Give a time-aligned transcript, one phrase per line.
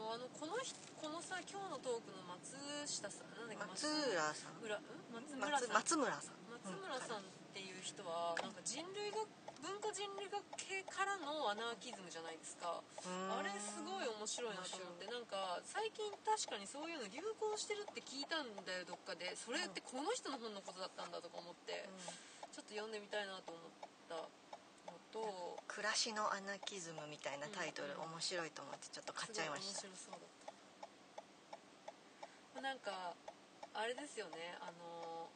[0.00, 2.56] もあのこの人このさ今日のトークの松
[2.88, 4.56] 下さんなんだっけ松浦さん。
[4.64, 4.80] 村ん？
[5.12, 5.76] 松村さん。
[5.76, 6.40] 松松村さん。
[6.48, 9.28] 松村さんっていう人はなんか人類学
[9.60, 12.80] 文化人類学系からのアナーキズムじゃないですか。
[13.04, 19.36] あれすごい面白いなと思ってなんか最近確かにそういうの流行してるって聞いたんだよどっかで。
[19.36, 21.84] それってこの人の本のことだったんだとか思って
[22.56, 23.89] ちょっと読んでみたいなと思ったの
[25.12, 28.10] と暮らしのアナキズムみたいなタイトル、うん。
[28.14, 29.86] 面白いと思ってちょっと買っちゃいました。
[29.86, 30.30] 面白そうだっ
[32.54, 32.62] た。
[32.62, 33.14] なんか
[33.74, 34.58] あれですよね。
[34.60, 35.28] あの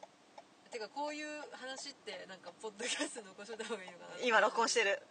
[0.71, 4.19] てかこういう話ってなんかポッドキャスト残しといた方がいいのかな。
[4.21, 5.01] 今録音してる。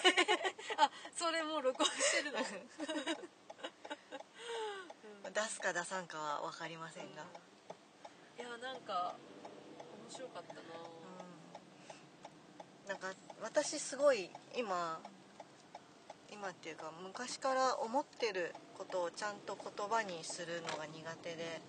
[0.80, 2.38] あそれもう録音してるの。
[5.32, 7.24] 出すか出さんかは分かりませんが、
[8.38, 9.16] いやなんか
[10.08, 10.60] 面白かったな。
[10.60, 10.64] う
[12.84, 12.88] ん。
[12.88, 15.00] なんか私すごい今
[16.30, 21.60] 今っていうか昔から思ってることをちゃんと言葉にするのが苦手で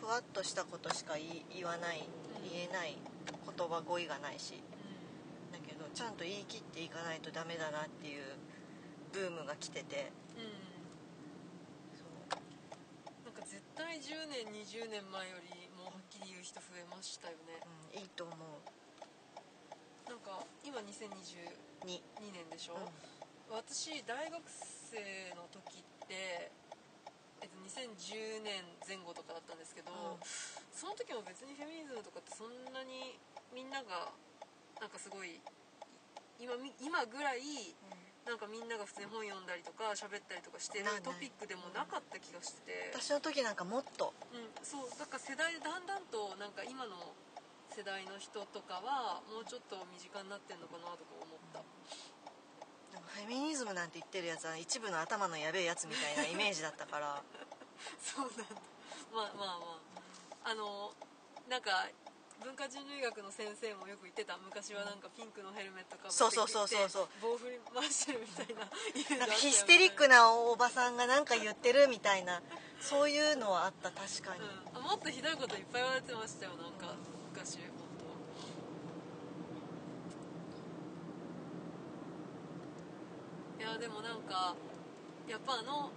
[0.00, 1.14] ふわっとしたことしか
[1.54, 2.08] 言わない
[2.50, 2.96] 言えない
[3.44, 4.54] 言葉語彙がないし
[5.52, 8.22] だけどちゃんと言い切っていかないとダメだなっていう
[9.12, 10.10] ブームが来てて。
[10.36, 10.72] うん。
[13.32, 17.60] か絶対10年20年前よりもうはっきり言う人増えましたよね。
[17.92, 18.81] うん、いいと思う
[20.12, 23.56] なんか今2022に、年でしょ、うん。
[23.56, 25.00] 私大学生
[25.32, 26.52] の時って、
[27.40, 30.20] えっと、2010年前後とかだったんですけど、うん。
[30.68, 33.16] その時も別にフェミニズムとかってそんなに
[33.56, 34.12] みんなが
[34.84, 35.40] なんかすごい
[36.36, 37.72] 今み今ぐらい
[38.28, 44.12] なんかみんなが普通に本読んだりとか喋ったりとかしてるトピックでもなかった気がしてて、私の時なんかもっと。
[44.28, 44.92] うん、そう。
[45.00, 47.16] だから世代だんだんとなんか今の
[47.72, 51.64] 世代の人とかはもうちょっと身近になってんのかなとか思った。
[52.92, 57.22] なんかフェミニズムなんて言ってるやつは一部の頭のやべえやつみたいなイメージだったから。
[57.98, 58.60] そうなんだ。
[59.12, 59.80] まあまあま
[60.44, 60.50] あ。
[60.52, 60.92] あの
[61.48, 61.88] なんか
[62.42, 64.36] 文化人類学の先生もよく言ってた。
[64.36, 67.08] 昔はなんかピンクのヘルメットかぶってそうそうそうそうそう。
[67.22, 68.68] 棒振り回してるみたいな。
[69.16, 72.42] なんかヒステリックなおばさんがなんか言ってるみたいな
[72.80, 73.90] そういうのはあった。
[73.90, 76.52] 確かに、うん、あもっとひどいこといっぱい言われてましたよ。
[76.56, 76.92] なんか
[77.32, 77.88] 昔本
[83.58, 84.54] 当いやでもなんか
[85.28, 85.90] やっぱあの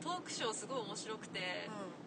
[0.00, 1.40] トークショーすごい面白くて、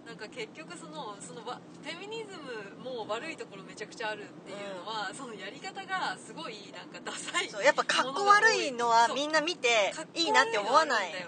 [0.08, 11.12] なんか結局そのそのわフェミニズムも悪いところめちゃくちゃあるっていうのは、そのやり方がすごいなんかダサいそうやっぱかっこ悪いのはみんなな見ていいなって思わない。
[11.12, 11.22] かっ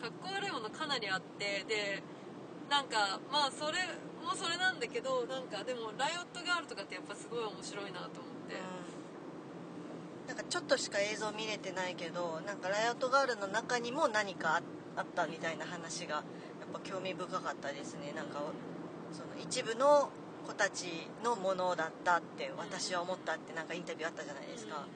[0.00, 0.08] うん。
[0.08, 2.02] かっこ悪いものかなりあってで
[2.70, 3.78] なんかまあそれ
[4.26, 10.28] もそれなんだけどなんかでもライオットガールとかってやっぱすごい面白いなと思って、うん。
[10.28, 14.62] なんかちょっとしか映像見れてないけどなんかライオットガールの中にも何かあ
[14.96, 16.24] あったみたいな話がやっ
[16.72, 18.12] ぱ興味深かったですね。
[18.16, 18.40] なんか
[19.12, 20.10] その一部の
[20.46, 20.86] 子たち
[21.22, 24.86] のものだったって私は思ったってなんかインタビューあったじゃないですか、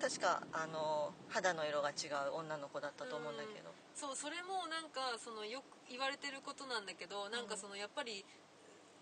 [0.00, 8.24] 確かあの肌の色が違う女の子だったと思うんだけど、そうそれもなんかそのよく言われてることなんだけどなんかそのやっぱり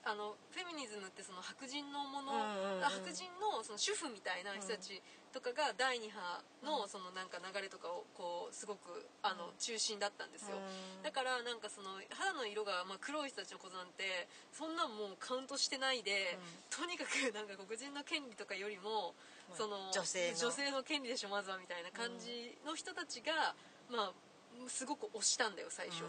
[0.00, 2.84] あのフェミニズムってその白人のもの、うんうんうん。
[2.84, 6.16] あ白人のその主婦みたいな人たちとかが第2波
[6.64, 11.04] のそのなんか流れとかをこうすごくあの中心だったんですよ、うん。
[11.04, 16.40] だからなんかその肌の色がまあ黒い人たちのことなんてそんなんもうカウントしてないで、
[16.72, 19.12] とにかくなんか黒人の権利とかよりも
[19.52, 20.32] まあその女性
[20.72, 20.80] の。
[20.80, 23.52] の権利でしょまずはみたいな感じの人たちが、
[23.92, 24.29] まあ
[24.68, 26.08] すごく推したんだよ最初、う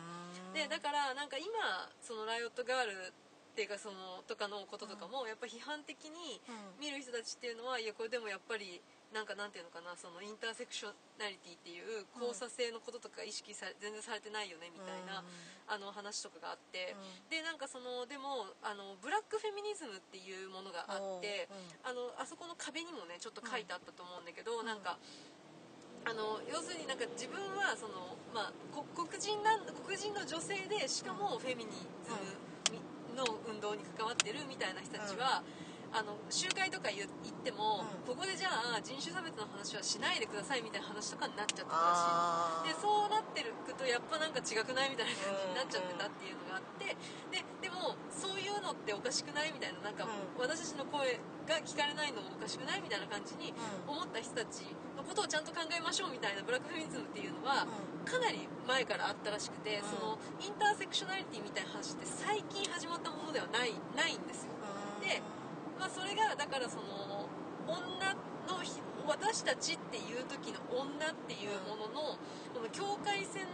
[0.52, 0.54] ん。
[0.54, 1.48] でだからなんか今
[2.02, 6.82] そのライオットガールっていうかそのとかのこととかもやっぱ批判的にうん。
[6.82, 15.20] 見る人たちっていうのはいやこれでもやっぱりなんかなんていうのかなそのインターセクショナリティっていう交差性のこととか意識され全然されてないよねみたいな、
[15.68, 16.96] あの話とかがあって、
[17.28, 21.52] でなんかそのでもあのブラックフェミニズムっていうものがあって、
[21.84, 24.96] あのあそこの壁にもねちょっと書いてあったと思うんだけど、なんか
[26.08, 35.44] あの要するになんか自分はその、まあ、こ黒人なん黒人の女性でしかもフェミニズムの運動に関わってるみたいな人たちは、
[35.92, 38.08] あの集会とか言行っても、うん。
[38.08, 46.96] ここでじゃあ人種差別の話はしないでくださいみたいな話とかになっちゃってたらしいでそうなってるとやっぱなんか違くないみたいな感じになっちゃってたっていうのがあって
[47.32, 50.40] ででもそういうのっておかしくないみたいななんか、うん。
[50.40, 54.00] 私たちの声が聞かれないのもおかしくないみたいな感じにうん。
[54.00, 54.64] 思った人たち
[54.96, 58.08] のことをちゃんと考えましょうみたいなブラックフェミニズムっていうのは、うん。
[58.08, 59.84] かなり前からあったらしくて、うん。
[59.84, 64.54] そのインターセクショナリティみたいな話って最近始まったものではないないんですよ。
[65.02, 65.22] で
[65.82, 67.26] まあ、それがだからその
[67.66, 68.14] 女
[68.46, 68.78] のひ
[69.10, 72.22] 私たちっていう時の女っていうものの
[72.54, 73.50] この境界線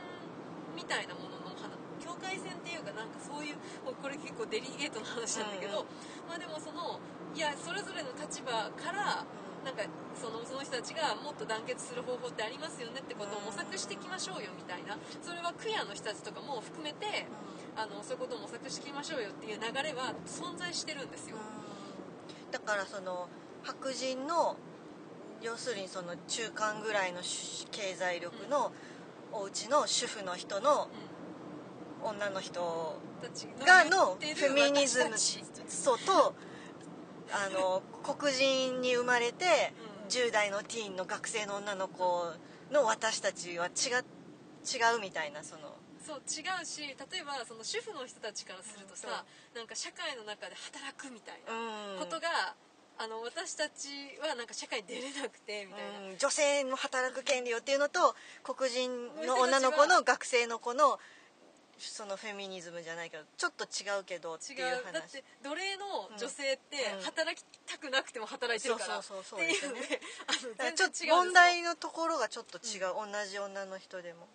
[0.75, 1.71] みたいなものの話
[2.03, 3.55] 境界線っていうかなんかそういう
[3.87, 6.27] これ結構デリゲートの話なんだけど、うん。
[6.27, 6.99] まあでもその
[7.31, 9.23] いやそれぞれの立場から
[9.63, 17.23] なんかそのその人たちがもっと団結する方法ってありますよねってことを模索していきましょうよみたいなそれはクイアの人たちとかも含めて
[17.75, 21.37] あのそういうことを模索していきましょうよっていう流れは存在してるんですよ。
[22.51, 23.27] だからその
[23.63, 24.55] 白人の
[25.41, 28.71] 要するにその中間ぐらいのし経済力の
[29.31, 30.89] お家の主婦の人の
[32.03, 32.99] 女の人
[33.65, 35.17] がのフェミニズム
[35.67, 36.35] そうと
[37.31, 39.97] あの黒人に生まれてうん。
[40.07, 42.31] 10代のティーンの学生の女の子
[42.71, 45.76] の私たちは違違うみたいなその
[46.07, 51.99] そう違うし例えばその主婦の人たちからするとさ、なんか社会の中で働くみたいなうん。
[51.99, 52.55] ことが、
[52.97, 56.17] あの私たちはなんか社会に出れなくてみたいな、うん。
[56.17, 58.15] 女性の働く権利をっていうのと
[58.47, 58.87] 黒人
[59.27, 60.97] の女の子の学生の子の
[61.77, 64.93] そのフェミニズムじゃないけどちょっと違うけどって違いうう。
[64.93, 67.03] だっ話て奴隷の女性ってうん。
[67.03, 74.25] 働きたくなくても働いてるから、そうそうそうってそうねちょっと問題のところがちょっと違う、同じ女の人でも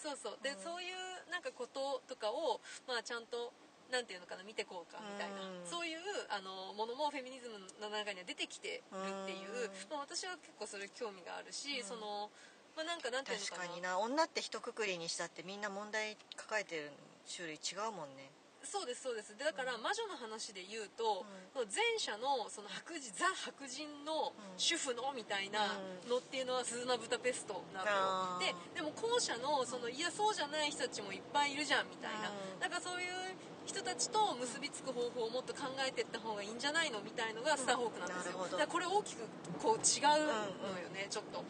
[0.00, 0.38] そうそう。
[0.42, 0.56] で、うん。
[0.56, 3.52] そういうなんかこととかをまあちゃんと
[3.92, 5.68] なんていうのかな見てこうかみたいな、うん。
[5.68, 6.00] そういう
[6.32, 9.92] あのものもフェミニズムの中には出てきてるっていう、うん。
[9.92, 11.84] まあ、私は結構それ興味があるし、うん。
[11.84, 12.30] その
[12.74, 13.68] まあなんかなんていうのかな。
[13.68, 13.98] 確かにな。
[13.98, 16.90] 女って一括りにしたってみんな問題抱えてる
[17.28, 18.30] 種類違うもんね
[18.62, 19.36] そうですそうです。
[19.36, 21.24] でだから魔女の話で言うと、
[21.54, 24.60] う前者のその白人ザ白人のうん。
[24.60, 32.60] 主婦のみたいなのっていうのは鈴名ブタペストなのででも後者のそのいやそうじゃない人たちもいっぱいいるじゃんみたいな、うん。
[32.60, 33.34] だからそういう
[33.66, 38.58] 人たちと結びつく方法をもっと考えていった方がいいんじゃないのみたいのがスターホークなんですよ、なるほど。
[38.58, 39.22] だからこれ大きく
[39.62, 40.26] こう違う
[40.64, 41.44] のよね、ちょっと。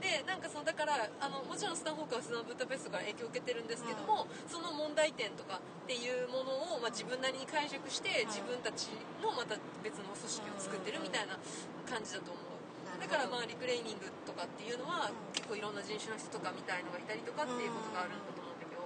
[0.00, 8.88] でなんかそのだからあのもちろんスタンホークはスナブタペストから影響を受けてるんですけども、その問題点とかっていうものを、まあ、自分なりに解釈してん自分たち
[9.20, 11.36] のまた別の組織を作ってるみたいな
[11.84, 12.56] 感じだと思う。
[12.96, 15.36] だからまあリクレーニングとかっていうのはうん。
[15.36, 18.82] 結構いろんな人種の人とかみたいのがいたりとかっていうことがあるんだと思うんだけど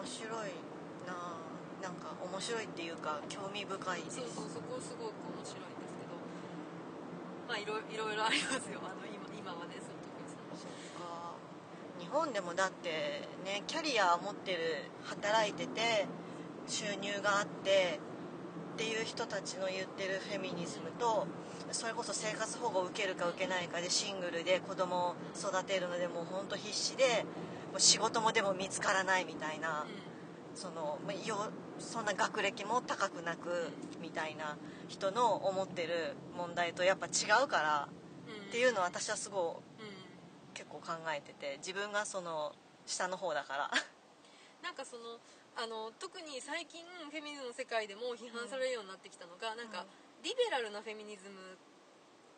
[0.00, 0.56] 面白い
[1.04, 1.44] なあ
[1.82, 4.16] なんか面白いっていうか興味深いです。
[4.16, 6.16] そうそうそこすごく面白いんですけど。
[7.48, 8.80] まあいろいろいろありますよ。
[8.80, 11.36] あの今今はねその特にそっか。
[12.00, 16.08] 日本でもだってねキャリア持ってる働いてて
[16.66, 18.00] 収入があって
[18.74, 21.26] っていう人たちの言ってるフェミニズムと
[21.72, 27.24] それこそ生活保護を受けるか受けないかでシングルで子供を育てるのでもうほんと必死で
[27.70, 29.86] もう仕事もでも見つからないみたいな
[30.54, 31.36] そのまあよ
[31.78, 33.70] そんな学歴も高くなく
[34.02, 34.56] みたいな
[34.88, 37.88] 人の思ってる問題とやっぱ違うから
[38.48, 40.00] っていうのを私はすごいうん。
[40.52, 42.52] 結構考えてて自分がその
[42.84, 43.70] 下の方だから。
[44.62, 45.18] なんかその
[45.56, 49.86] あの特に最近フェミニズムの世界でも批判されるようになってきたのが、なんか
[50.22, 51.36] リベラルなフェミニズム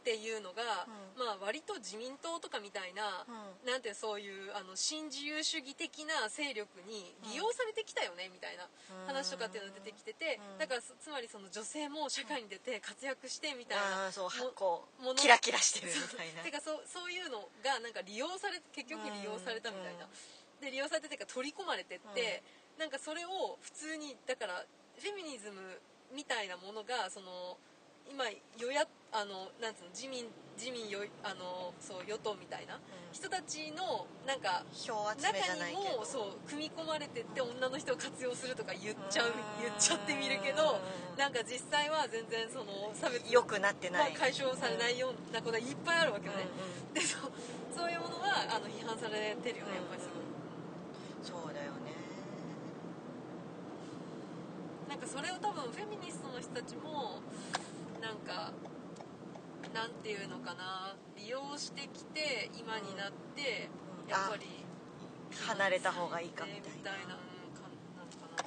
[0.02, 0.82] っていうのが、
[1.14, 3.23] うまあ割と自民党とかみたいな、
[3.62, 8.67] なんてそういうあの新自由主義的な勢力に利用されてきたよねみたいな
[9.06, 10.58] 話とかっていうのが出てきてて、うん。
[10.58, 16.43] だからそつまりその女性も社会に出て活躍してみたいな、あーそうこうキラキラしてるみたいな。
[16.43, 20.11] てかそうそういうのがなんか利用され結局利用されたみたいな、
[20.59, 22.42] で利用されててか取り込まれてって、
[22.75, 24.66] なんかそれを普通にだから
[24.99, 25.78] フェミニズム
[26.11, 27.56] みたいなものがその
[28.11, 28.25] 今
[28.59, 30.25] 与野あのなんつうの自民
[30.56, 32.80] 自民よあのそう与党みたいな
[33.12, 39.35] 人たちのなんか票集中めじゃないけどにもそう組み込まれてって女の人を活用するとか言っちゃううん。
[39.61, 40.80] 言っちゃってみるけど
[41.16, 44.12] なんか実際は全然その差別良くなってない。
[44.12, 47.32] まあ解消されないようなことがいっぱいあるわけよね、うんうんでそう
[47.73, 50.25] そういうものはあの批判されてるよね、やっぱりすごい。
[51.25, 51.97] そうだよね。
[54.88, 57.21] なんかそれを多分フェミニストの人たちも
[58.02, 58.50] なんか
[59.73, 63.71] なんていうのかな利用してきて今になって、
[64.04, 64.11] うん。
[64.11, 64.42] やっぱり
[65.47, 66.76] 離れた方がいいかみたいな。
[66.76, 68.44] みたいなうんかなのかな。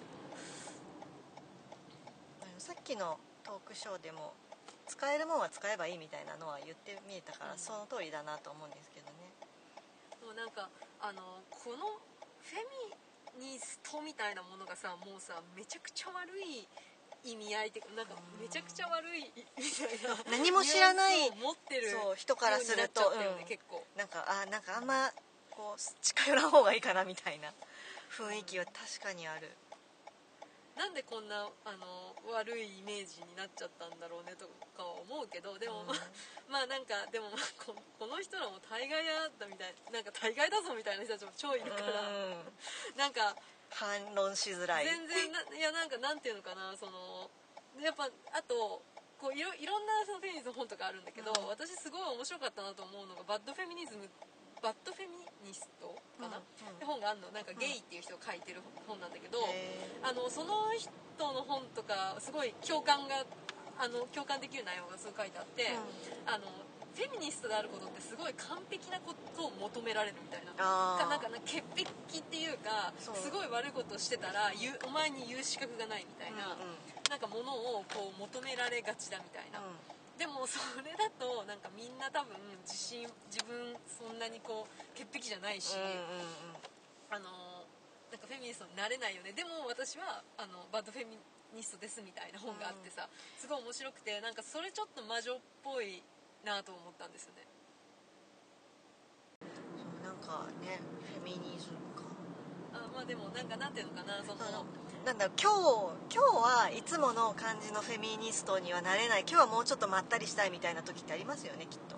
[2.59, 4.33] さっきのトークショーでも
[4.87, 7.57] 使えるもんは使えばいいみたいなのは言ってみえたから、うん。
[7.57, 9.31] その通りだなと思うんですけどね。
[10.19, 10.69] でもなんか
[10.99, 11.95] あのこの
[12.43, 12.61] フェ
[13.39, 16.67] ミニストみたいなものがさもうさめちゃくちゃ悪い
[17.25, 20.37] 意味合いってなんかめちゃくちゃ悪いみたいな。
[20.37, 23.47] 何も知らない持ってるそう人からするとねうん。
[23.47, 23.83] 結構。
[23.97, 25.09] なんかあなんかあんま
[25.49, 27.49] こう近寄らん方がいいかなみたいな
[28.13, 29.49] 雰囲気は確かにある。
[30.75, 34.43] なんでこんなあの悪いイメージになっちゃったんだろうねと
[34.75, 35.95] かは思うけどでも、うん。
[36.51, 37.31] まあなんかでも
[37.65, 42.57] ここの人らも大概だったみたいなんか大概だぞみたいな人たちも超いるから、うん。
[42.97, 43.35] なんか
[43.69, 44.85] 反論しづらい。
[44.85, 47.29] 全然ないやなんかなんていうのかなその
[47.81, 48.81] やっぱあと
[49.19, 51.47] こういろいろんなそのフェミニズムの本とかあるんだけど、うん。
[51.47, 54.07] 私すごい面白かったなと思うのがバッドフェミニズム
[54.63, 56.75] バッドフェミニストかな、うんうん。
[56.75, 57.31] って本があるの。
[57.31, 63.23] なんかゲイっていう人が書いてる本なんだけど、へあのその人の本とかすごい共感が
[63.77, 65.75] あの共感できる内容がすごい書いてあって、
[66.25, 66.47] あの
[66.95, 70.55] フェミニストであることってすごい完璧なことを求められるみたいな。
[70.55, 79.77] かなんかな潔癖っていうかすごい悪いことしてたら言うお前に言う資格がないみたいな、うんうんなんかものをこう求められがちだみたいな、うん。
[80.17, 82.33] でもそれだとなんかみんな多分
[82.65, 86.65] 自信自分そんなにこう潔癖じゃないし、うんうん
[87.13, 87.29] あの
[88.09, 89.33] なんかフェミニストになれないよね。
[89.37, 91.13] でも私はあのバッドフェミ
[91.53, 96.01] ニストですみたいな本があってさ、すごい面白くてなんかそれちょっと魔女っぽい
[96.45, 97.43] なと思ったんですよね。
[99.41, 99.49] そ
[99.81, 100.79] うなんかね
[101.17, 102.05] フェミニズムか。
[102.73, 104.63] あまあでもなんかなんていうのかなその。
[105.05, 109.25] なんだ今日今日はいつもの感じのフェミニストにはなれない。
[109.27, 111.97] 今日はもうちょっとまったりしたいみたいな時ってありますよねきっと。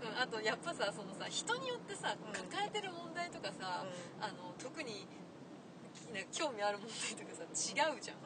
[0.00, 2.32] うん、あとやっぱさそのさ人によってさうん。
[2.32, 3.84] 抱えてる問題とかさ、
[4.20, 5.08] あの特に
[6.32, 8.16] 興味ある問題とかさ違うじゃん。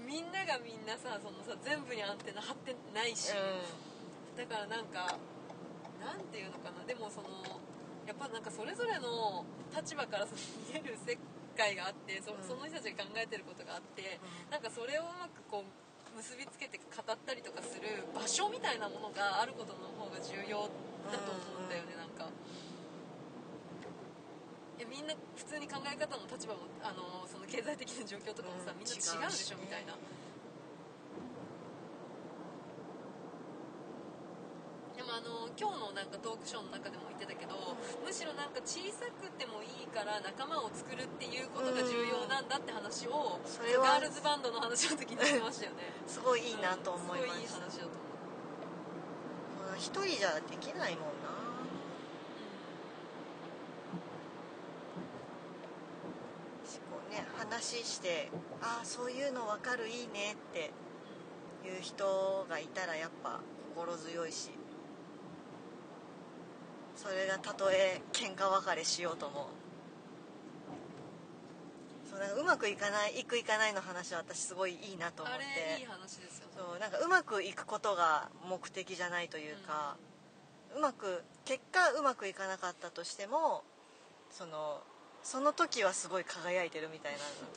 [0.00, 0.06] うん。
[0.06, 3.32] みんながみんなさそのさ全部にアンテナ張ってないし、
[4.40, 5.20] だからなんか
[6.00, 6.80] なんていうのかな。
[6.88, 7.28] でもその
[8.08, 11.12] やっぱなんかそれぞれの立場からその見える世
[11.52, 14.16] 界があってそ,、の人たちが考えてることがあって、
[14.48, 20.72] なんかそれをうまくこう結びつけて語ったりとかする場所みたいなものがあることの方が重要
[21.12, 22.32] だと思うんだよね、なんか。
[24.80, 28.80] いやみんな普通に考え方も立場もあのその経済的な状況とかもさ、うん。
[28.80, 29.92] みんな違うでしょみたいな
[35.00, 37.52] でもあの今日のなんかトークショーの中でも言ってたけど、
[38.00, 45.92] むしろなんか小さくてもいいから仲間を作るっていうことが重要なんだって話を、それはガールズバンドの話の時にしてましたよね。
[46.08, 48.00] すごいいいなと思いまうんすしたごいいい話だと思
[49.68, 49.76] う。
[49.76, 49.78] うん。
[49.78, 51.30] 一人じゃできないもんな。
[57.10, 58.30] ね話して
[58.62, 60.70] 「ああそういうの分かるいいね」って
[61.66, 63.40] いう人がいたらやっぱ
[63.74, 64.50] 心強いし
[67.00, 69.48] それがたとえ喧嘩別れしようとも。
[72.10, 75.44] そうなんかうまくいかないいくいかないの話は私すごいいいなと思っあて
[75.76, 76.52] れいい話ですよね。
[76.58, 79.96] そうなんかうまくいくことが目的じゃないというか、
[80.76, 83.64] うまく結果うまくいかなかったとしても
[84.30, 84.82] その
[85.22, 87.12] その時はすごい輝いてるみたい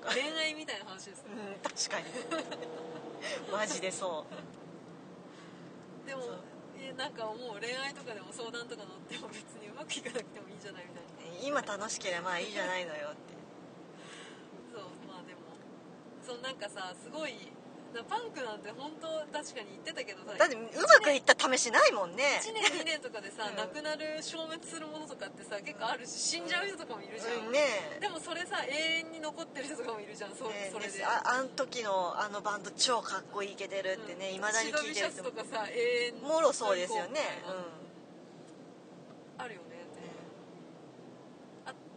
[0.05, 2.05] な恋愛みたいな話ですようん確かに。
[3.51, 4.25] マジでそ
[6.07, 6.21] でも
[6.83, 11.31] そうえなんかもう恋愛とかでも相談とか乗っても別にうまくいかなくてもいいんじゃないみたいな。
[11.31, 13.31] う今楽しければまあいいじゃないのよって。
[14.75, 15.55] そうまあでも。
[16.19, 17.62] そのなんかさすごいな
[18.01, 22.41] パンクなんて本当確かに言ってたけどさだってうまくいった試しないもんね。
[22.41, 23.55] 1年2年とかでさ、うん。
[23.55, 27.61] 亡くなる消滅するものとかってさ結構あるし死んじゃう人とかもいるじゃん、うんね。
[28.01, 28.73] でもそれさ永
[29.05, 31.05] 遠に残ってる人とかもいるじゃんそ,、ねそれで。
[31.05, 37.19] ああん時のあのバンド超かっこいいけてるってねいま、未だに聞いてる人シャスとかさ永遠にもろそうですよね。
[39.37, 39.72] あるよね。
[39.72, 39.72] あ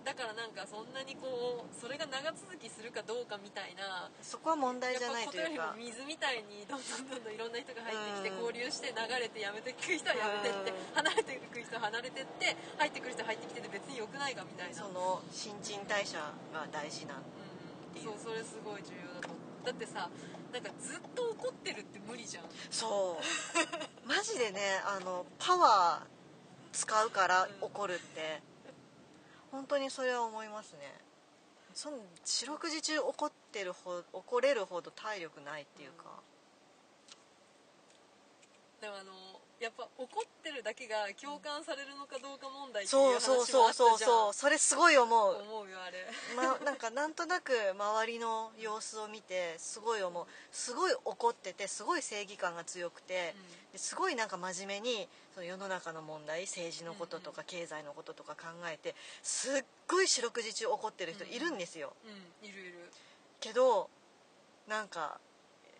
[0.06, 5.74] だからなんかそんなにこうそれが長続きするかどうかみたいなうんそこは問題じゃないというか。
[5.74, 8.46] 水みたいにどんどんどんどんいろんな人が入ってきてうん。
[8.46, 10.94] 交流して流れてやめてく人はやめてってうん。
[10.94, 14.78] 離れていく人は離れてって入ってくる人は入ってきてて別に良くないかみたいな。
[14.78, 16.22] その新陳代謝
[16.54, 17.98] が大事なう。
[17.98, 17.98] ん。
[17.98, 19.34] そうそれすごい重要だと。
[19.34, 20.06] 思うだってさ
[20.54, 22.44] なんかずっと怒ってるって無理じゃん。
[22.70, 23.26] そう。
[24.06, 26.16] マジでねあのパワー
[26.70, 28.40] 使うから怒るって
[29.56, 30.92] 本当にそれは思いますね。
[31.72, 36.04] その四六時中怒ってるほ怒れるほど体力ないっていうか、
[38.78, 38.80] うん。
[38.82, 39.12] でもあの
[39.58, 44.32] やっぱ怒ってるだけが共感されるのかどうか問題っていうそう話もそうそうそうあったじゃんそう。
[44.34, 45.42] それすごい思う。
[45.42, 46.04] 思うよあれ。
[46.36, 50.26] ま、なんかなんとなく周りの様子を見てすごい思う。
[50.52, 53.34] すごい怒っててすごい正義感が強くて、
[53.72, 62.48] ですごいなんか真面目にその世の中の問題政治のこととか経済のこととか考えてすっごい四六時中怒ってる人いるんですよ、うん。
[62.48, 62.74] いるいる。
[63.40, 63.88] けど
[64.68, 65.18] なんか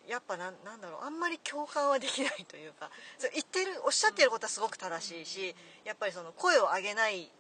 [0.07, 7.31] やっぱなんなんだろうあんまり共感はできないというか そう言ってるおっしゃってることはすごく正しいしやっぱりその声を上げない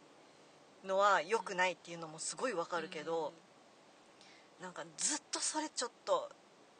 [0.84, 3.32] のは良くないっていうのもすごいわかるけど、
[4.60, 6.30] なんかずっとそれちょっと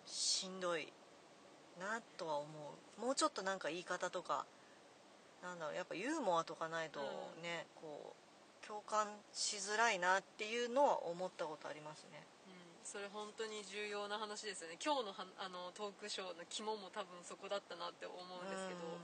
[0.06, 0.92] しんどい
[1.80, 2.46] なとは思
[2.98, 3.00] う。
[3.00, 4.46] もうちょっとなんか言い方とか
[5.42, 7.00] なんだろうやっぱユーモアとかないと
[7.42, 8.14] ね、こ
[8.62, 12.18] う共感しづらいなっていうのは思ったことありますね。
[12.18, 12.35] うん、
[12.86, 14.78] それ本当に重要な話ですよね。
[14.78, 19.02] 今日のはあのトークショーの肝も多分そこだったなって思うんですけど、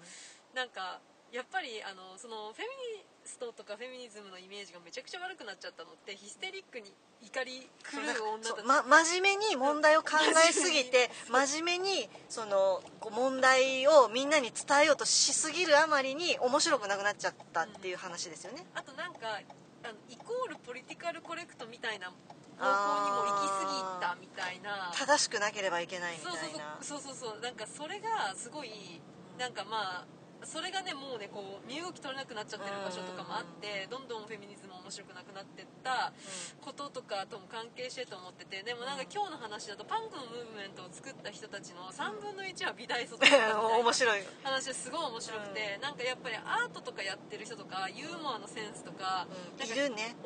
[0.55, 1.03] なんか
[1.35, 6.95] やっぱりあのそのフェミニストとかフェミニズムのイメージがめちゃくちゃ悪くなっちゃったのってヒステリックに
[7.27, 19.43] 怒り狂う女たち、ま、真面目に問題を考えすぎて真面目にそのこう問題をみんなに伝えようとしすぎるあまりに面白くなくなっちゃったっていう話ですよね、あとなんか
[19.83, 22.12] あのイコールポリティカルコレクトみたいな
[22.59, 24.92] 方向にも行き過ぎたみたいな。
[24.94, 26.78] 正しくなければいけないみたそういな。
[26.80, 27.30] そうそうそう。
[27.32, 29.00] そうなんかそれがすごい
[29.38, 30.06] なんかまあ
[30.44, 36.12] それがねもうねこう身動き取れなくなっちゃってる場所とかもあってどんどんフェミニズム面白くなくなってった
[36.61, 49.26] こととかとも関係してると思っててでもなんか今日の話だとパンクのムーブメントを作った人たちの3分の1は美大卒だったみたいな面白い、話ですごい面白くて、なんかやっぱりアートとかやってる人とかユーモアのセンスとか,、
[49.59, 49.68] なん。
[49.68, 50.16] かいるね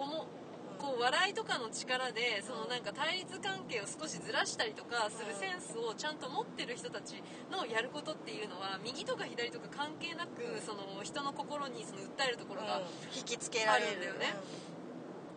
[0.76, 12.83] こう笑いとかの力でそのなんか対立関係を少しずらしたりとかするセンスをちゃんと持ってる人たちのやることっていうのは右とか左とか関係なくその人の心にその訴えるところが、
[13.14, 14.35] 引きつけられるんだよね。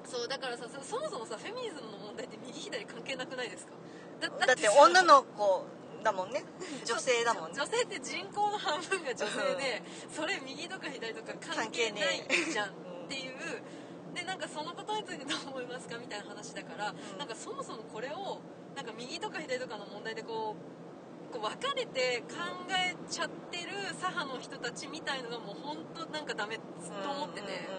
[0.05, 3.73] そうだからさそそもそもさフェミニズムの問題って右左関係なくないですか？
[4.21, 5.65] だってさ女の子
[6.03, 6.43] だもんね。
[6.85, 7.55] 女性だもんね。
[7.55, 12.71] 女性って人口の半分が女性でそれ右とか左とか関係ないじゃんっ
[13.09, 13.33] ていう
[14.13, 16.95] でなんかそのことについてどう思いますかみたいな話だから、ん。
[17.17, 18.39] なんかそもそもこれを
[18.75, 22.35] なんか右とか左とかの問題でこうこう分かれて考
[22.73, 27.69] えちゃってる左派の人たちみたいのがもう本当なんかダメと思ってて。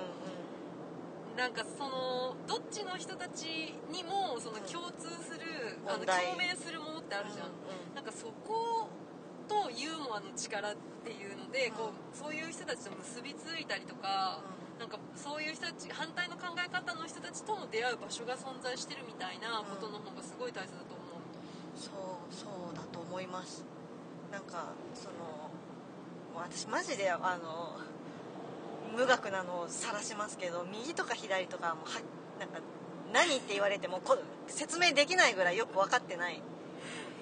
[1.36, 7.52] なんかそのどっちの人たちにもその共通する、あの共鳴するものってあるじゃん、うん
[7.88, 7.94] うん。
[7.94, 8.88] なんかそこ
[9.48, 14.42] とユーモアの力っていうので、こうそういう人たちと結びついたりとか、
[14.80, 21.20] なんかそういう人たち反対の考え方の人たちとも出会う場所が存在してるみたいなことの方がすごい大切だと思う、
[21.76, 23.62] そうそうだと思います。
[24.32, 25.50] なんかその
[26.34, 27.76] 私マジであの
[28.96, 32.00] 無学なのを晒しますけど右とか左とかもは
[32.40, 32.60] なんか
[33.12, 36.40] 何って言われてもこ説明できないぐらいよく分かってない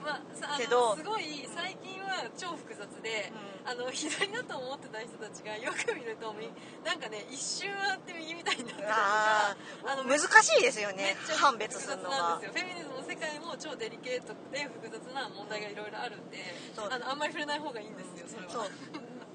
[0.05, 3.33] まあ、けどのすごい最近は超複雑で、
[3.69, 6.49] あの左だと思ってた人たちがよく見るとみ
[6.81, 12.65] なんかね一瞬あって右みたいになってたりとか難しいですよね判別するの複雑なんがですよ。
[12.65, 16.41] フェミニズムの世界も超デリケートで複雑な問題がいろいろあるんで
[16.81, 18.53] あのあんまり触れない方がいいんですよそれは。
[18.53, 18.73] そう。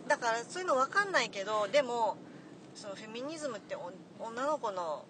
[0.10, 2.18] だからそういうの分かんないけどでも
[2.74, 5.06] そのフェミニズムってお女の子の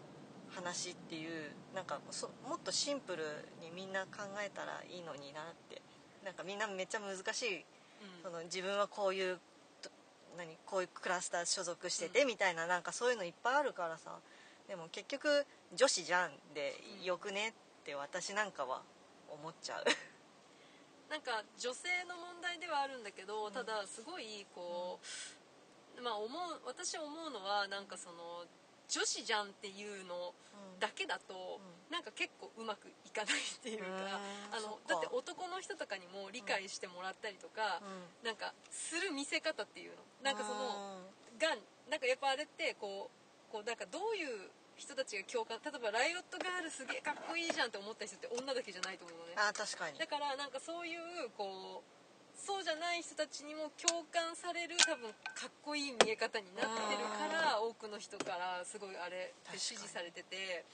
[0.52, 3.24] 話っていうなんかそもっとシンプル
[3.62, 5.82] にみんな考えたらいいのになって。
[6.24, 7.64] なんかみんなめっちゃ難しいうん
[8.24, 9.40] その自分はこういう
[9.82, 9.90] と
[10.38, 14.20] 何こういうクラスター所属しててみたいななんかそういうのいっぱいあるからさ。
[14.68, 18.82] でも結局女子じゃんでよくねって私なんかは
[19.30, 19.84] 思っちゃう。
[21.12, 25.00] なんか女性の問題ではあるんだけどただすごいこ
[25.98, 28.46] う、まあ思う私思うのはなんかその
[28.88, 30.34] 女子じゃんっていうの
[30.80, 31.60] だけだと、
[31.94, 37.86] なんか結構うまくいかないっていうかうんあのだって男の人とかにも理解してもらったりとか、
[38.26, 40.02] なんかする見せ方っていうの。
[40.26, 41.06] なんかその
[41.38, 41.54] が
[41.92, 49.38] なんかやっぱあれってこうこうなんかどういう人たちが共感例えばライオットガールすげえかっこいいじゃんって思った人って女だけじゃないと思うのね。
[49.38, 50.00] あー確かに。
[50.02, 51.94] だからなんかそういうこう
[52.34, 60.66] そうじゃない人たちにも共感される多分かっこいい見え方になってるから多くの人からすごいあれって支持されてて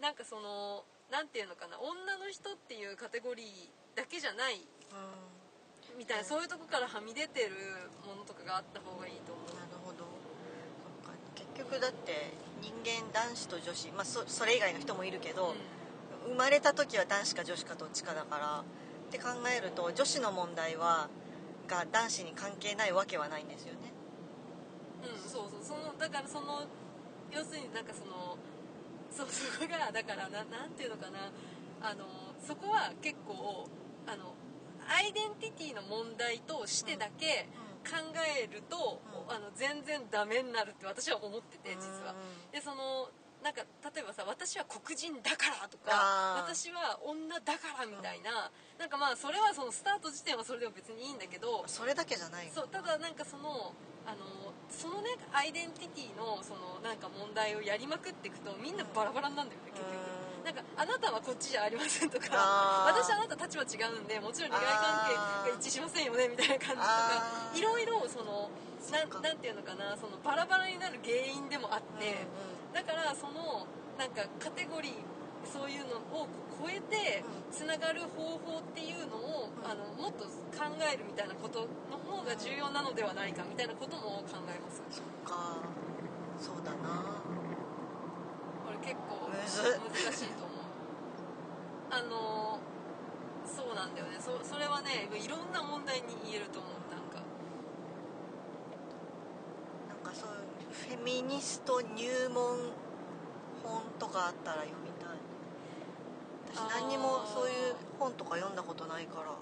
[0.00, 3.46] なんかそのなんていうのかな女の人っていうカテゴリー
[3.96, 4.60] だけじゃない
[5.96, 7.56] みたいなそういうとこからはみ出てる
[8.04, 9.54] ものとかがあった方がいいと思う。
[9.56, 10.04] なるほど。
[11.34, 15.54] 結局だって人間男子と女子、まあ、そそれ以外の人もいるけど、
[16.28, 21.08] 生まれた時は男子か女子かどっちかだからって考えると女子の問題は
[21.66, 23.92] が男子に関係ないわけはないんですよね。
[25.02, 25.64] うん、うん、そうそう。
[25.64, 26.64] そのだからその
[27.32, 28.36] 要するになんかその
[29.16, 31.32] そうそこがだからななんていうのかな。
[31.80, 32.04] あの
[32.46, 33.68] そこは結構
[34.06, 34.34] あの
[34.88, 37.48] アイデンティティの問題としてだけ
[37.84, 37.96] 考
[38.40, 39.34] えると、うん。
[39.34, 42.14] あの全然ダメになるって私は思ってて実は。
[42.52, 43.10] でその
[43.42, 43.62] なんか
[43.94, 53.70] 例えばさ私は黒人だからとか私は女だからみたいな、なんかまあそれはそのスタート時点はそれでも別にいいんだけどそれだけじゃないそうただなんかその
[54.02, 60.26] あのそのねアイデンティティのそのなんか問題をやりまくっていくとみんなバラバラになるんだよね結局。
[60.46, 62.30] なんかあなたはこっちじゃありませんとか
[62.86, 65.10] 私あなた立場違うんでもちろん利害関
[65.42, 68.48] 係が一致しませんよねみたいな感じとかいろいろその
[68.94, 72.14] ななんていうのかなそのバラバラになる原因でもあって、
[72.72, 73.66] だからその
[73.98, 74.92] なんかカテゴリー
[75.52, 76.26] そういうのを
[76.58, 79.66] 超えてつながる方法っていうのを、うん。
[79.66, 84.82] あのもっと考えるみたいなことの方が重要なのではないかみたいなことも考えます。
[84.90, 85.58] そっか。
[86.38, 87.18] そうだな。
[88.64, 90.58] これ結構難しいと思う。
[91.90, 92.58] あの
[93.46, 94.18] そうなんだよね。
[94.20, 97.22] そそれはねいろんな問題に言えると思うなんか。
[99.88, 102.70] なんかそういうフェミニスト入門
[103.62, 104.95] 本とかあったら読みたい
[106.56, 109.36] 私何にもそういう本とか読んだことないから、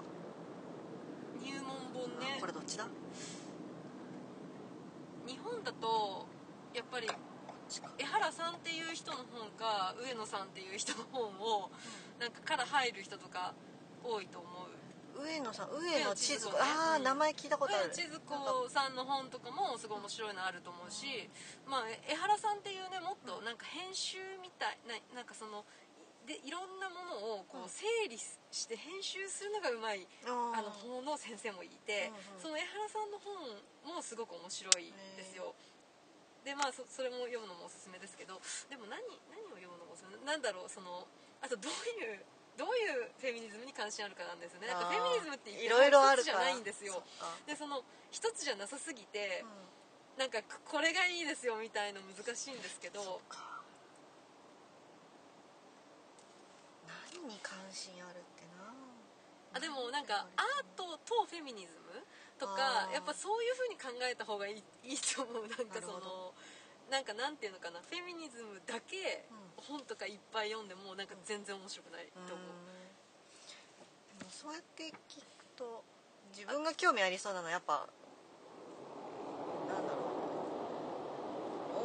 [1.41, 2.35] 入門本ね。
[2.37, 2.85] あこれどっちだ？
[5.25, 6.27] 日本だと
[6.73, 7.07] やっぱり
[7.97, 11.71] 江原さんっていう人の本か上野さんっていう人の本を
[12.19, 13.53] なんかから入る人とか
[14.03, 14.51] 多いと思う。
[15.15, 16.57] 上野さん上野千鶴子。
[16.57, 16.59] 上野千鶴子ね。
[16.59, 16.91] うん。
[16.91, 17.83] ああ名前聞いたことある。
[17.85, 21.29] 上野千鶴子さんの本とかもすごい面白いのあると思うし、
[21.65, 25.63] まあ、江原さんっていうねもっとなんか編集みたいななんかその
[26.25, 32.09] でいろんなものをこう整理して編集するのがうまいあの方の先生もいて、
[32.41, 35.53] その江原さんの本もすごく面白いですよ。
[36.41, 39.01] でまあそそれも読むのもおすすめですけどでも何
[39.33, 40.17] 何を読むのもおすすめ？
[40.25, 41.05] なんだろうその
[41.41, 42.21] あとどういう
[42.57, 44.67] どういうフェミニズムに関心あるかなんですよね。
[44.69, 47.01] なんかフェミニズムっていろいろあるじゃないんですよ。
[47.45, 50.21] でその一つじゃなさすぎてう、ん。
[50.21, 53.19] なんかこれがいいですよみたいの難しいんですけど
[57.25, 58.71] に関心あるってな。
[59.53, 62.03] あでもなんかアートとフェミニズム
[62.37, 65.47] とかやっぱそういう風に考えた方がいい いいと思う。
[65.47, 66.33] なんかその
[66.89, 69.25] なんかなんていうのかなフェミニズムだけ
[69.57, 72.47] 本とかいっぱい読んでもなんか全然面白くないと思う、
[74.19, 75.83] でもそうやって聞くと
[76.29, 77.87] 自分が興味ありそうなのはやっぱ
[79.67, 80.05] なんだろう。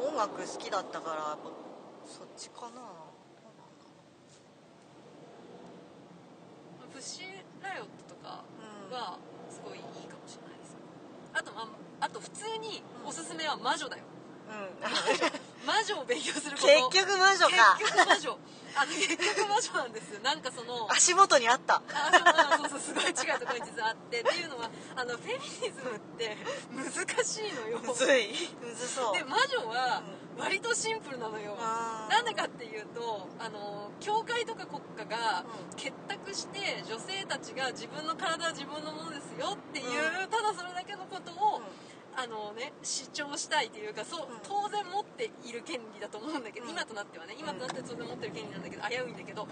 [0.07, 1.49] 音楽好きだったからやっぱ
[2.05, 2.85] そっちかなどうなん
[6.79, 7.25] だプシ
[7.63, 8.45] ライオットとか
[8.93, 9.17] は
[9.49, 10.77] すごいいいかもしれないです。
[11.33, 11.65] あとま
[11.99, 14.03] ああと普通におすすめは魔女だよ。
[14.49, 16.67] うん、うん、魔女を勉強すること。
[16.93, 17.77] 結局魔女か。
[17.79, 18.37] 結局魔女。
[18.73, 20.19] あの結局魔女なんですよ。
[20.21, 21.81] なんかその足元にあった。
[21.89, 24.21] あそうそうすごい違うところに実はあって。
[24.21, 26.37] っていうのはあのフェミニズムって
[26.69, 27.79] 難しいのよ。
[27.81, 28.29] むずい。
[28.61, 29.13] むずそう。
[29.17, 30.03] で魔女は
[30.41, 31.55] 割とシンプルなのよ、
[32.09, 35.77] なんでかっていうとあの教会とか国家がうん。
[35.77, 40.29] 結託して女性たちが自分の体は自分のものですよっていう、うん。
[40.29, 41.63] ただそれだけのことを、うん。
[42.13, 44.39] あのね、主張したいというかそう、うん。
[44.43, 46.71] 当然持っている権利だと思うんだけど、うん。
[46.71, 49.47] 今となってはね今となっては当然持ってる権利なんだけど危ういんだけど、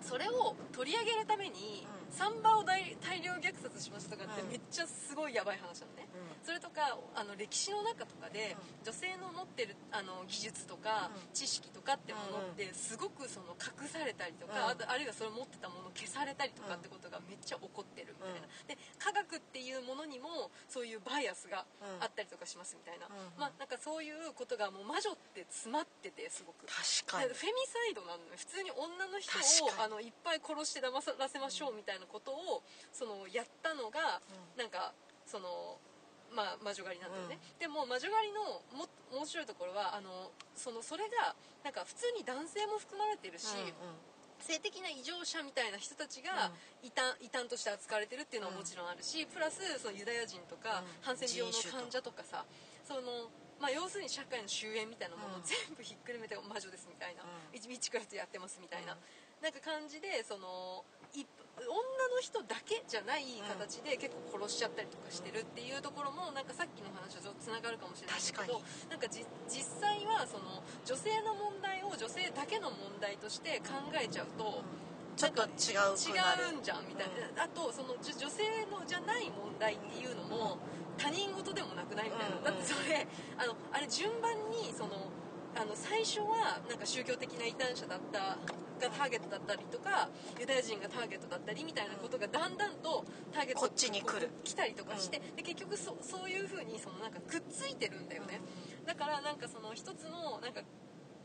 [0.00, 2.12] それを取り上げるために、うん。
[2.14, 4.48] サンバを大大量虐殺しましたとかってうん。
[4.50, 8.54] めっちゃすごいやばい話なのね、うそれとかあの歴史の中とかで、
[8.84, 11.32] 女性の持ってるあの技術とか、うん。
[11.32, 14.70] 知識とかってものってすごくその隠されたりとか、うん。
[14.72, 18.68] あとあるいはそれを持ってたものを消されたりとかってことがめっちゃ起こってるみたいな、うん。
[18.68, 22.04] で科学っていうものにもそういうバイアスがうん。
[22.04, 26.68] あったりとかしますみたいな、うんまあなんかそういうことがもう魔女って詰まっててすごく。
[26.68, 27.32] 確かに。
[27.32, 28.36] フェミサイドなのよ。
[28.36, 34.20] 普通に女の人をあのいっぱい殺して騙させましょうみたいなことをそのやったのが、
[34.56, 34.92] なんか
[35.26, 35.78] その
[36.32, 43.74] まあ魔女狩りなんだよね、でも魔女狩りのも面白いところはあのそのそれがなんか普通に男性も含まれてるし、うんうん。
[44.44, 51.06] 性的な異常者みたいな人たちが異端異端として扱われてるっていうのはもちろんあるし、プラスそのユダヤ人とか、うん。
[51.06, 52.44] ハンセン病の患者とかさ
[52.84, 55.48] その、まあ、要するに社会の終焉みたいなものをうん。
[55.48, 57.56] 全部ひっくるめて魔女ですみたいな、うん。
[57.56, 59.00] ウィッチクラフトやってますみたいな、うん。
[59.40, 60.84] なんか感じでその
[61.14, 61.24] い
[61.62, 74.62] 女の人だけじゃない形で結構殺しちゃったりとかしてるっていうところもなんかさっきの話とつながるかもしれないけどなんかじ実際はその女性の問題を女性だけの問題として考えちゃうと、
[75.16, 80.58] ちょっと違うく違うんじゃんみたいな、あとそのじ女性のじゃない問題っていうのも
[80.98, 82.44] 他人事でもなくないみたいな、うん。
[82.44, 83.06] だってそれ
[83.38, 85.10] あのあれ順番にその
[85.56, 88.38] あの最初はなんか宗教的な異端者だった
[88.80, 94.30] がターゲットだったりとかユダヤ人がターゲットだったりみたいなことがだんだんとターゲットこっちに来る。
[94.42, 98.40] 来たりとかして、で結局そそういうふうにそのなんかくっついてるんだよね、
[98.86, 100.62] だからなんかその一つのなんか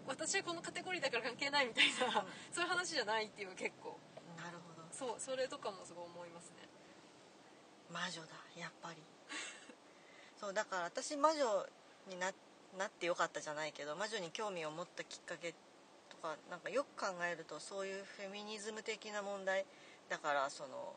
[0.07, 3.97] 私はこのカテゴリーだから関係ないみたいな、そういう話じゃないっていう結構。
[4.37, 4.87] なるほど。
[4.91, 6.67] そうそれとかもすごい思いますね。
[7.91, 9.01] 魔女だやっぱり。
[10.39, 11.65] そうだから私魔女
[12.07, 12.31] にな
[12.77, 15.53] なってよかったじゃないけど魔女に興味を持ったきっかけ
[16.09, 19.65] とかなんかよく考えるとそういうフェミニズム的な問題
[20.09, 20.95] だからその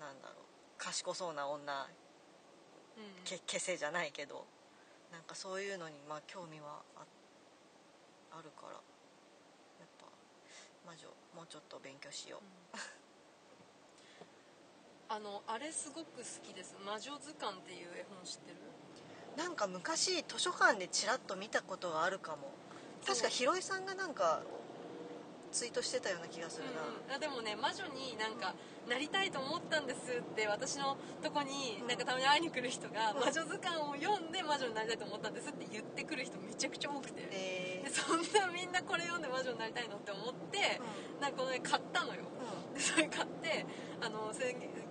[0.00, 0.36] なんだろう
[0.78, 1.86] 賢そうな女
[2.96, 3.24] うん。
[3.24, 4.44] け消せじゃないけど
[5.12, 7.04] なんかそういうのにまあ興味はあ
[8.38, 8.78] あるからや
[9.84, 10.06] っぱ
[10.86, 12.40] 魔女もうちょっと勉強しよ
[12.74, 12.78] う、
[15.08, 18.71] あのあれすごく好きです「魔女図鑑」っていう絵本知ってる？
[19.36, 22.52] なんか昔図書館でちらっと見たことがあるかも。
[23.06, 24.42] 確かひろいさんがなんか
[25.50, 27.14] ツイートしてたような気がするな、うんうん。
[27.16, 28.54] あでもね魔女になんか
[28.88, 31.88] なりたいと思ったんですって私のとこにうん。
[31.88, 33.20] なんかたまに会いに来る人が「うん。
[33.20, 37.26] 魔女図鑑を読んで魔女になりたいと思ったんです」って言ってくる人めちゃくちゃ多くて。
[37.30, 40.80] えでそんなみんなこれ読んで魔女になりたいのって思って
[41.20, 42.22] なんかこの絵買ったのよ。
[42.74, 43.66] でそれ買って
[44.00, 44.32] あの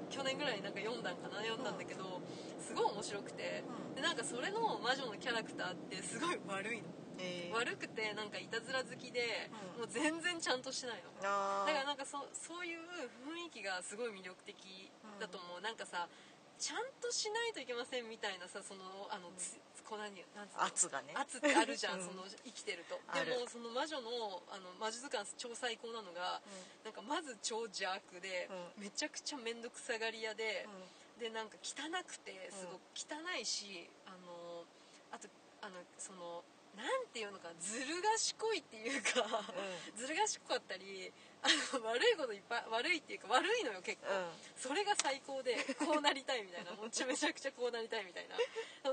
[0.09, 2.19] 去年ぐらいになんか読んだんかな読んだんだけど
[2.59, 3.63] すごい面白くて
[4.01, 6.89] でなんかそれの魔女のキャラクターってすごい悪いの。
[7.21, 7.55] えー。
[7.55, 9.45] 悪くてなんかいたずら好きで
[9.77, 9.85] うん。
[9.85, 11.13] もう全然ちゃんとしてないの。
[11.21, 11.29] だ
[11.69, 12.81] からなんかそそういう
[13.29, 14.89] 雰囲気がすごい魅力的
[15.21, 16.09] だと思う、なんかさ
[16.57, 20.65] ちゃんとしないといけませんみたいなさそのあのつこう何なんつうの？
[20.65, 21.13] 圧がね。
[21.13, 22.05] 圧ってあるじゃん、 うん。
[22.07, 22.97] その生きてると。
[23.13, 26.41] でもその魔女のあの魔術図鑑超最高なのが
[26.83, 30.65] なんかまず超邪悪で、めちゃくちゃ面倒くさがり屋で、
[31.21, 34.65] でなんか汚くてすごく汚いし、あの
[35.13, 35.29] あと
[35.61, 36.41] あのその
[36.73, 39.21] なんていうのかずる賢いっていうか、
[39.93, 41.13] ずる賢かったり
[41.45, 44.33] あの悪いこといっぱい悪いっていうか悪いのよ結構、うん。
[44.57, 48.33] それが最高でこうなりたいみたいな もうちめちゃくちゃこうなりたいみたいな。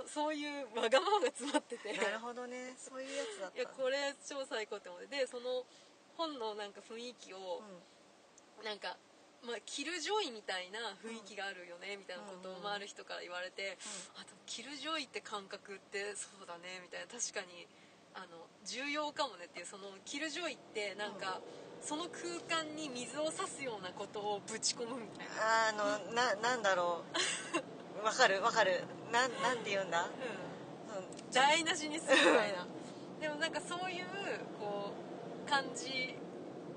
[0.05, 1.97] そそういうわがままが詰まってて。
[1.97, 2.77] なるほどね。
[2.77, 3.57] そういうやつだった。
[3.57, 5.07] いやこれ超最高って思って。
[5.07, 5.65] でその
[6.19, 7.63] 本のなんか雰囲気を、
[8.65, 8.99] なんか、
[9.47, 13.79] まあ、キルジョイみたいな雰囲気があるよねみたいなことを、まあ、ある人から言われて、
[14.19, 17.07] あとキルジョイって感覚ってそうだねみたいな。
[17.07, 17.67] 確かに
[18.15, 21.41] あの重要かもねっていうそのキルジョイってなんか、
[21.81, 27.05] その空間に水を差すようなことをぶち込むみたいな、あのななんだろ
[28.03, 28.05] う。
[28.05, 28.83] わかるわかる。
[29.13, 31.31] なんなんて言うんだ、うん、うん。
[31.33, 32.67] 台無しにするみたいな。
[33.21, 34.07] でもなんかそういう
[34.61, 34.93] こ
[35.47, 36.15] う感じ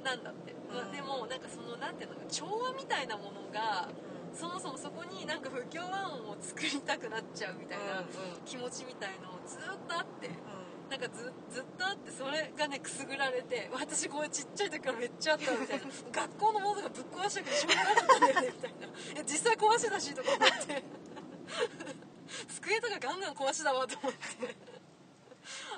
[0.04, 3.90] なんだって、まあうんでもなんかそのなんていうのか調和みたいなものが
[4.34, 8.04] そもそもそこになんか不協和音を作りたくなっちゃうみたいな
[8.46, 10.72] 気持ちみたいのずっとあってうん。
[10.92, 15.86] なんかずずっとあってそれがねくすぐられて私これちっちゃい時からめっちゃあったみたいな。
[16.12, 18.88] 学校のものとかぶっ壊したけどしょうがなかったんだよねみたいな。
[19.16, 20.84] え実際壊してたしとか思って。
[22.50, 24.56] 机とかガンガン壊しだわと思って。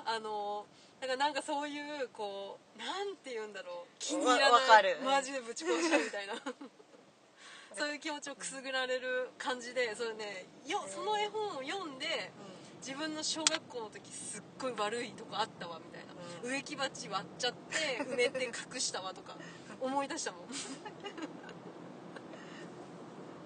[0.04, 0.66] あの
[1.04, 6.32] だからなんかそういうこうなんて言うんだろう気に入らないマジでぶち壊したみたいな。
[7.76, 12.32] そういう気持ちをくすぐられる感じでそれねよその絵本を読んで
[12.80, 16.14] 自分の小学校の時すっごい悪いとこあったわみたいな、
[16.44, 16.50] うん。
[16.50, 19.36] 植木鉢割っちゃって埋めて隠したわとか
[19.82, 20.40] 思い出したもん。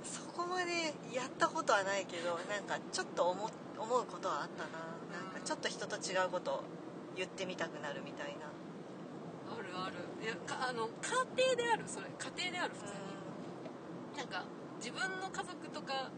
[0.04, 4.98] そこまでやったことはないけどなんかちょっと思思うことはあったな。
[5.20, 6.62] なんかちょっと人と違うこと
[7.18, 8.46] 言ってみたくなるみたいな。
[8.46, 9.96] あるある。
[10.22, 11.82] いやかあの家庭である。
[11.86, 13.18] それ家庭である普通に、
[14.16, 14.44] なんか
[14.78, 16.12] 自分の家族とか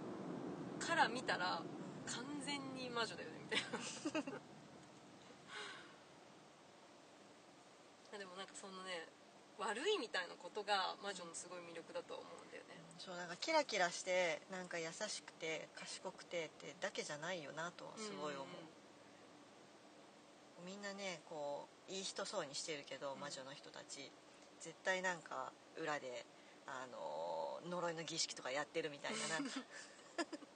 [0.79, 1.63] から見たら
[2.05, 4.29] 完全に魔女だよねみたいな。
[8.21, 9.09] でもなんかそのね
[9.57, 12.77] 悪いみたいなことが魔女のすごい魅力だと思うんだよね。
[12.99, 18.47] そうなんかキラキラしてなんか優しくて賢くてってだけじゃないよなとはすごい思う、
[20.65, 24.11] みんなねこういい人そうにしてるけど魔女の人たち
[24.61, 26.25] 絶対なんか裏で
[26.67, 29.19] あの呪いの儀式とかやってるみたいな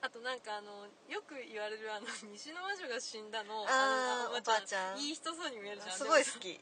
[0.00, 5.98] あとなんかあのよく言われるあの西の魔女が死んだのあーのおばあちゃんいい人そうに見えるじゃん。
[5.98, 6.58] すごい好き。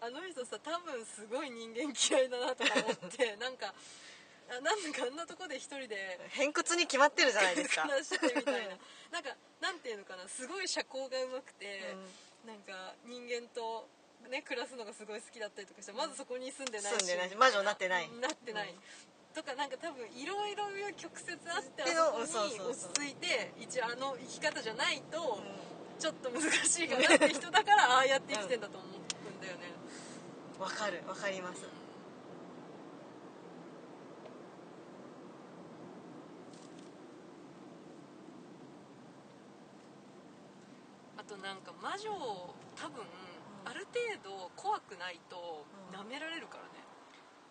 [0.00, 3.74] あの人さ多分すごい人間嫌いだなとか思って なんか
[4.48, 7.82] あなんだかあんなとこで一人で偏屈に決まってるじゃないですか。
[7.82, 8.76] 暮らしてみたいな。
[9.12, 10.28] なんかなんていうのかな。
[10.28, 11.96] すごい社交がうまくて、
[12.46, 13.88] なんか人間と
[14.28, 18.10] ね暮らすのがすごい好きだったりとかしてまずそこに住んでないし住んでない魔女になってない。
[18.10, 18.82] なってない、うん
[19.34, 29.70] とかなんか多分いろいろ曲折あってあそこに落ち着いて一応あの生き方じゃないとうちょっと難しいかなって人だからああやって生きてんだと思うんだよね、
[30.58, 31.62] ん わかるわかります
[41.28, 43.04] となんか魔女を多分
[43.66, 46.00] ある程度怖くないとうん。
[46.00, 46.80] 舐められるからね、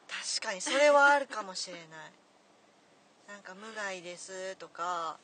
[0.10, 2.12] 確かにそれはあるかもしれない。
[3.30, 5.20] なんか無害ですとか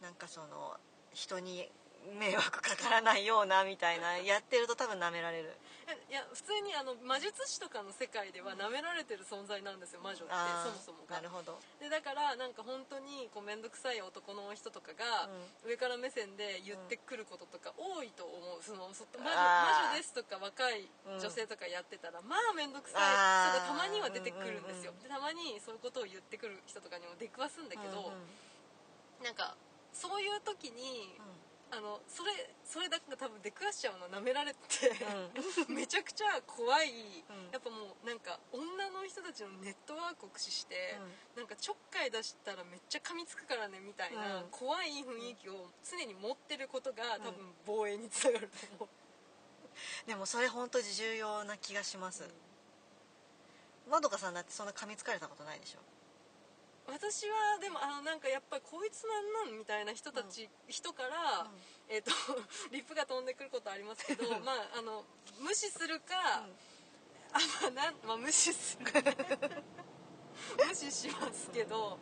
[0.00, 0.78] なんかその
[1.12, 1.70] 人に
[2.18, 5.56] 迷惑かからないようなみたいなやってると多分舐められる
[6.08, 10.34] いや普通にあの魔術師とかの世界では舐められてる存在なんですよ魔女って
[10.84, 11.16] そもそもが。
[11.16, 11.58] なるほど。
[11.80, 15.28] でだからなんか本当にこう面倒くさい男の人とかが
[15.64, 18.62] 上から目線で言ってくることとか多いと思う。
[18.62, 23.02] そのそ魔女魔女ですとか若い女性とかやってたら、まあ面倒くさい。
[23.02, 28.12] 人がたまには出てくるんですよ、でたまにそういうことを言ってくる人とかにも出くわすんだけど、
[29.20, 29.56] うなんか
[29.92, 31.18] そういう時に、
[31.70, 32.32] あのそれ
[32.64, 34.58] それだけが多分出くわしちゃうの舐められて、
[35.68, 37.50] めちゃくちゃ怖い、うん。
[37.52, 40.98] やっぱもうなんか女の人たちのネットワークを駆使して、
[41.36, 44.48] なんかちょっかい出したらめっちゃ噛みつくからねみたいな、うん。
[44.50, 48.88] 怖い雰囲気を常に持ってることが多分防衛につながると思う、
[50.08, 52.28] でもそれ本当に重要な気がします。
[53.86, 55.78] まどかさんだってそんな噛みつかれたことないでしょ？
[56.88, 61.46] 私はでもあのなんかやっぱりこいつなんなんみたいな人たち、人から、
[61.88, 62.10] えー、と
[62.72, 65.04] リップが飛んでくることありますけど まああの
[65.38, 66.48] 無視するか、
[67.32, 68.86] あまあなんまあ無視する。
[70.66, 71.98] 無視しますけど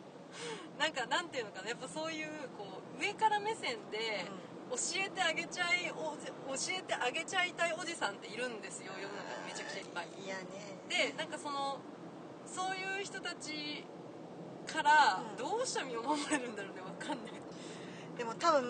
[0.77, 4.25] なんかなんていうのかなやっぱそういうこう上から目線で
[4.69, 10.07] 教えてあげちゃいおじ教えてあげちゃいたいおじさんっているんですよ世の中にめちゃくちゃいっぱい。
[10.23, 10.45] いやね。
[10.87, 11.79] でなんかその
[12.45, 13.83] そういう人たち
[14.67, 17.33] からうんどうしたら身を守れるんだろうねわかんない。
[18.17, 18.63] でも多分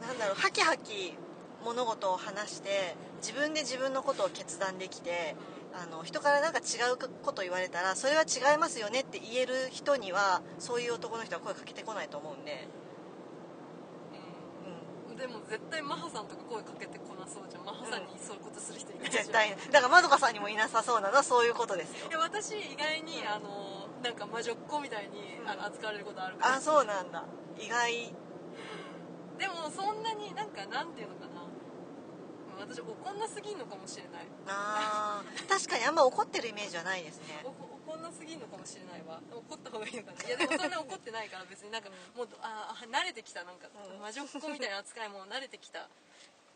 [0.00, 1.14] なんだろうハキハキ
[1.64, 5.34] 物事を話して自分で自分のことを決断できて
[5.74, 12.68] あの人からなんか違うこと言われたらそれは違いますよねって言える人にはそういう男の人は声かけてこないと思うんで、
[15.10, 15.16] うん。
[15.16, 17.64] でも絶対マハさんとか声かけてこなそうじゃん。
[17.64, 19.50] マハさんにそういうことする人いないじゃん絶対。
[19.72, 22.08] だからまどかさんにもいなさそうなのはそういうことですよ。
[22.08, 26.54] いや私意外にあのなんか魔女っ子みたいにあの扱われることあるから。
[26.56, 27.24] あそうなんだ。
[27.58, 28.14] 意外。
[29.38, 31.46] でもそんなになんかなんていうのかな。
[32.58, 34.26] 私怒んなすぎんのかもしれない。
[34.46, 35.48] あー。
[35.48, 37.44] 確かにあんま怒ってるイメージはないですね。
[37.44, 37.50] お
[37.90, 39.20] 怒んなすぎんのかもしれないわ。
[39.30, 40.28] 怒った方がいいのかな。
[40.28, 43.44] いやでもそんな怒ってないから別になんかもうああ慣れてきた。
[43.44, 44.02] なんかうん。
[44.02, 45.88] 魔女っ子みたいな扱いも慣れてきた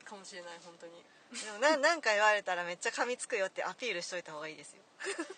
[0.05, 0.93] かもしれない本当に。
[1.33, 4.83] でもななんか言われたらめっちゃ噛みつくよってアピールしといた方がいいですよ。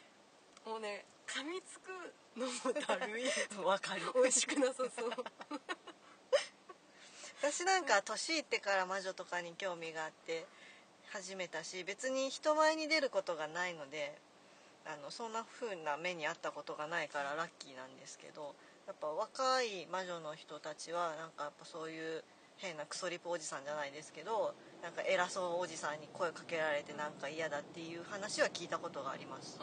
[0.67, 1.91] もうね噛みつく
[2.37, 2.53] のも
[2.87, 3.25] だるい。
[3.65, 4.03] わかる。
[4.15, 5.11] 美味しくなさそう。
[7.43, 10.47] 私なんか年いってから魔女とかに興味があって
[11.11, 14.19] 始めたし別に人前に出ることがないので
[14.87, 18.55] あのそんな風な目にあったことがないからラッキーなんですけど
[18.87, 22.25] やっぱ若い魔女の人たちはなんかやっぱそういう
[22.59, 29.59] 変なクソリプおじさんじゃないですけどなんか偉そうおじさんに声かけられてなんか嫌だっていう話は聞いたことがあります、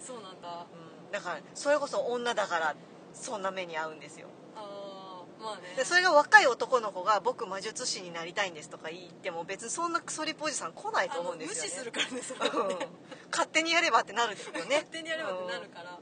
[0.00, 0.66] そうなんだ。
[1.06, 2.74] うん、だからそれこそ女だから
[3.12, 4.28] そんな目に遭うんですよ。
[4.56, 5.74] あーまあね。
[5.76, 11.60] でそれが若い男の子が「僕魔術師になりたいんです」とか言っても別にそんなクソリポおじさん来ないと思うんですよね。
[11.62, 12.68] 無視するからねそれはうん。
[12.78, 12.88] ね
[13.30, 14.60] 勝手にやればってなるんですよね。
[14.64, 15.98] 勝手にやればってなるから、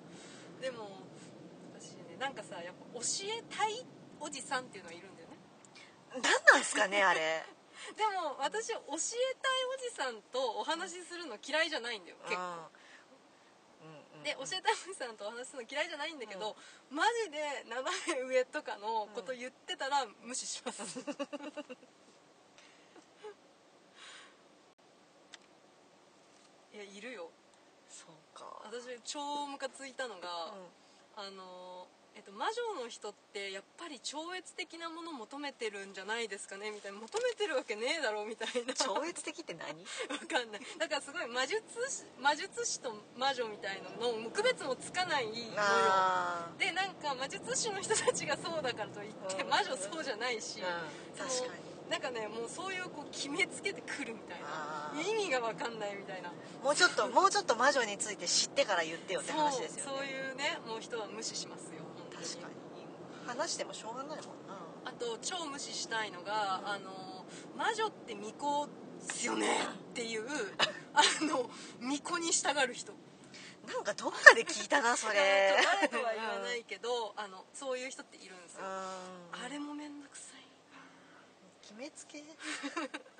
[0.62, 0.88] でも
[1.74, 3.86] 私ねなんかさやっぱ教えたい
[4.20, 5.36] おじさんっていうのがいるんだよね。
[6.16, 7.44] うん何なんすかねあれ。
[7.96, 12.16] でも私教えたいおじさんとお話しするの嫌いじゃないんだよ。
[12.24, 12.48] 結構うん。
[12.48, 12.87] うんうん
[14.28, 16.54] で教えたいおじさんとお話しするの嫌いじゃないんだけど、
[16.92, 17.80] マジで斜
[18.12, 21.00] め上とかのこと言ってたら無視します、
[26.74, 27.30] いやいるよ。
[27.88, 28.60] そうか。
[28.64, 30.52] 私超ムカついたのが、
[31.16, 36.70] あのえっと、魔女の人ってやっぱり超越的なもの求めてるんじゃないですかね？
[36.70, 36.98] みたいな。
[36.98, 38.74] 求めてるわけねえだろみたいな。
[38.74, 39.70] 超越的って何？
[40.10, 40.60] わかんない。
[40.78, 49.48] だからすごい魔術師魔術師と魔女みたいのの区別もつかないのでなんか魔術師の人たちがそうだからといってうん。
[49.48, 50.60] 魔女そうじゃないし、
[51.16, 51.68] 確かに。
[51.88, 54.92] なんかねもうそういうこう決めつけてくるみたいな。
[55.00, 56.32] 意味がわかんないみたいな。
[56.62, 59.98] もうちょっともうちょっと魔女について知ってから言ってよって話ですよね。
[59.98, 61.67] そういうねもう人は無視します
[62.22, 62.54] 確かに。
[63.26, 64.54] 話してもしょうがないもんな。
[64.84, 67.24] あと超無視したいのが、あの
[67.56, 69.46] 魔女って巫女ですよね
[69.90, 70.26] っていう
[70.94, 71.50] あの
[71.80, 72.92] 巫女に従う人。
[73.66, 75.54] なんかどっかで聞いたなそれ。
[75.62, 78.64] 誰とは言わないけど、あのそういう人っているんですうん。
[78.64, 78.70] よ、
[79.44, 80.44] あれも面倒くさい。
[81.60, 82.24] 決めつけ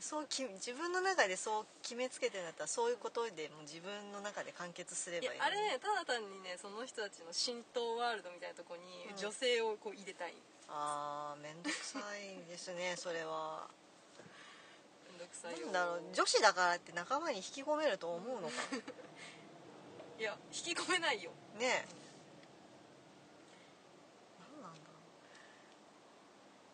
[0.00, 9.16] そうき自分の中でそう決めつけてんだったらそういうことでもう自分の中で完結すれいばいいやあれねただ単にねその人たちの浸透ワールドみたいなとこにうん。
[9.16, 10.34] 女性をこう入れたい。
[10.68, 13.66] あーめんどくさいですねそれは。
[15.10, 15.66] 面倒くさいよ。
[15.66, 18.54] なんだろう女子だからって仲間に引き込めると思うのか。
[20.18, 21.30] いや引き込めないよ。
[21.58, 21.86] ねえ
[24.38, 25.02] 何なんだろう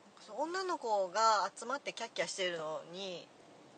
[0.06, 3.28] なんかそ女の子が集まってキャッキャしてるのに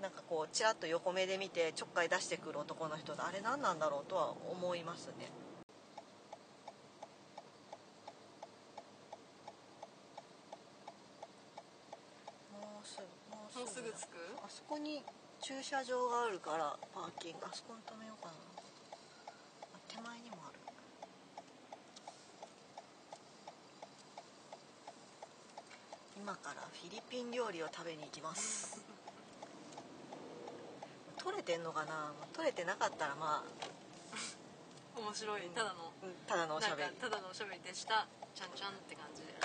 [0.01, 5.31] なんかこうちらっと横目で見てちょっかい出してくる男の人あれ何なんだろうとは思いますね。
[12.53, 13.03] もうすぐ
[13.61, 14.17] もうすぐ着く？
[14.45, 15.03] あそこに
[15.43, 17.39] 駐車場があるからパーキング。
[17.45, 18.35] あそこに止めようかな
[19.75, 20.59] あ手前にもある
[26.27, 28.83] 今からフィリピン料理を食べに行きます。
[31.23, 32.11] 撮れてんのかな？
[32.35, 34.99] 撮れてなかったらまあ。
[34.99, 36.91] 面白いただのうんただのおしゃべり。
[36.99, 38.09] ただのおしゃべりでした。
[38.35, 39.36] ちゃんちゃんって感じで